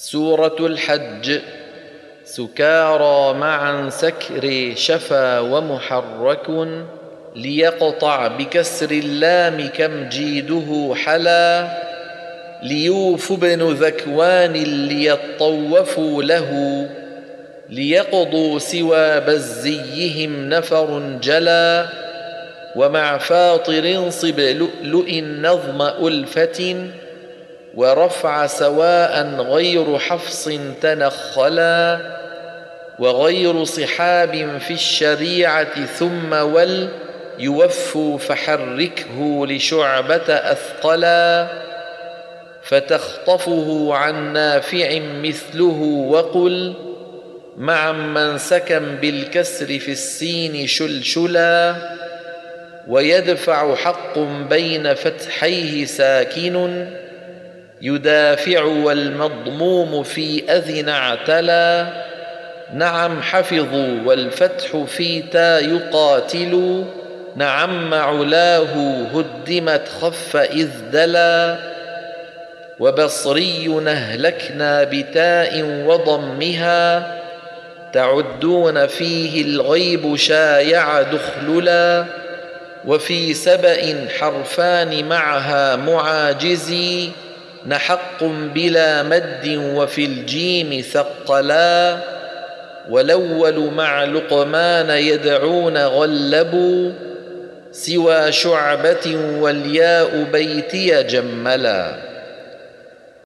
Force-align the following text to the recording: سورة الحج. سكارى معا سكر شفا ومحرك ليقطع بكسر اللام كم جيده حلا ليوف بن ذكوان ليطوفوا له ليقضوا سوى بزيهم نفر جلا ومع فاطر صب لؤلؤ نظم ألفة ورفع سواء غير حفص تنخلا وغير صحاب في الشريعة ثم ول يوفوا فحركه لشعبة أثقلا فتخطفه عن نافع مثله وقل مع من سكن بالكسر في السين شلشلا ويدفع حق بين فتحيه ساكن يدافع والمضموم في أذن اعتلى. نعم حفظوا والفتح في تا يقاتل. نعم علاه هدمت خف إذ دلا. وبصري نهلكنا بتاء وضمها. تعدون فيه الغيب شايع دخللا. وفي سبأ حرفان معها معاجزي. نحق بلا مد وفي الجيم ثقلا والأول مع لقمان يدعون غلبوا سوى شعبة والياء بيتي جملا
سورة 0.00 0.56
الحج. 0.60 1.38
سكارى 2.24 3.38
معا 3.38 3.90
سكر 3.90 4.72
شفا 4.76 5.38
ومحرك 5.40 6.68
ليقطع 7.36 8.26
بكسر 8.26 8.90
اللام 8.90 9.68
كم 9.68 10.08
جيده 10.08 10.94
حلا 10.94 11.68
ليوف 12.62 13.32
بن 13.32 13.62
ذكوان 13.62 14.52
ليطوفوا 14.88 16.22
له 16.22 16.50
ليقضوا 17.68 18.58
سوى 18.58 19.20
بزيهم 19.20 20.48
نفر 20.48 21.18
جلا 21.22 21.86
ومع 22.76 23.18
فاطر 23.18 24.10
صب 24.10 24.40
لؤلؤ 24.40 25.10
نظم 25.20 25.82
ألفة 26.06 26.90
ورفع 27.74 28.46
سواء 28.46 29.26
غير 29.38 29.98
حفص 29.98 30.50
تنخلا 30.82 32.00
وغير 32.98 33.64
صحاب 33.64 34.58
في 34.58 34.70
الشريعة 34.70 35.86
ثم 35.86 36.32
ول 36.32 36.88
يوفوا 37.38 38.18
فحركه 38.18 39.46
لشعبة 39.46 40.26
أثقلا 40.28 41.48
فتخطفه 42.62 43.94
عن 43.94 44.32
نافع 44.32 44.98
مثله 45.22 46.06
وقل 46.08 46.74
مع 47.56 47.92
من 47.92 48.38
سكن 48.38 48.96
بالكسر 49.00 49.78
في 49.78 49.92
السين 49.92 50.66
شلشلا 50.66 51.74
ويدفع 52.88 53.74
حق 53.74 54.18
بين 54.50 54.94
فتحيه 54.94 55.84
ساكن 55.84 56.86
يدافع 57.82 58.62
والمضموم 58.62 60.02
في 60.02 60.42
أذن 60.52 60.88
اعتلى. 60.88 61.86
نعم 62.74 63.22
حفظوا 63.22 63.98
والفتح 64.04 64.76
في 64.76 65.22
تا 65.22 65.58
يقاتل. 65.58 66.84
نعم 67.36 67.94
علاه 67.94 68.66
هدمت 69.14 69.88
خف 70.00 70.36
إذ 70.36 70.70
دلا. 70.92 71.56
وبصري 72.80 73.66
نهلكنا 73.68 74.84
بتاء 74.84 75.84
وضمها. 75.86 77.16
تعدون 77.92 78.86
فيه 78.86 79.42
الغيب 79.42 80.16
شايع 80.16 81.02
دخللا. 81.02 82.04
وفي 82.86 83.34
سبأ 83.34 84.08
حرفان 84.20 85.08
معها 85.08 85.76
معاجزي. 85.76 87.08
نحق 87.66 88.24
بلا 88.24 89.02
مد 89.02 89.60
وفي 89.74 90.04
الجيم 90.04 90.80
ثقلا 90.92 91.96
والأول 92.90 93.70
مع 93.74 94.04
لقمان 94.04 94.90
يدعون 94.90 95.76
غلبوا 95.76 96.92
سوى 97.72 98.32
شعبة 98.32 99.16
والياء 99.40 100.26
بيتي 100.32 101.02
جملا 101.02 102.10